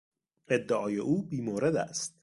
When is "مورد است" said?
1.41-2.15